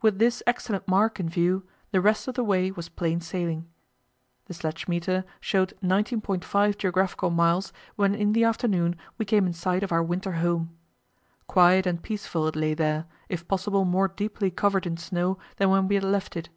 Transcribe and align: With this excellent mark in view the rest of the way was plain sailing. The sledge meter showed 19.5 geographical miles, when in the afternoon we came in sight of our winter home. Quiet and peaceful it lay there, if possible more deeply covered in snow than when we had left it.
With 0.00 0.18
this 0.18 0.42
excellent 0.44 0.88
mark 0.88 1.20
in 1.20 1.28
view 1.28 1.62
the 1.92 2.00
rest 2.00 2.26
of 2.26 2.34
the 2.34 2.42
way 2.42 2.72
was 2.72 2.88
plain 2.88 3.20
sailing. 3.20 3.68
The 4.46 4.54
sledge 4.54 4.88
meter 4.88 5.24
showed 5.38 5.74
19.5 5.80 6.76
geographical 6.76 7.30
miles, 7.30 7.72
when 7.94 8.12
in 8.12 8.32
the 8.32 8.42
afternoon 8.42 8.96
we 9.18 9.24
came 9.24 9.46
in 9.46 9.52
sight 9.52 9.84
of 9.84 9.92
our 9.92 10.02
winter 10.02 10.32
home. 10.32 10.76
Quiet 11.46 11.86
and 11.86 12.02
peaceful 12.02 12.48
it 12.48 12.56
lay 12.56 12.74
there, 12.74 13.06
if 13.28 13.46
possible 13.46 13.84
more 13.84 14.08
deeply 14.08 14.50
covered 14.50 14.84
in 14.84 14.96
snow 14.96 15.38
than 15.58 15.70
when 15.70 15.86
we 15.86 15.94
had 15.94 16.02
left 16.02 16.34
it. 16.36 16.48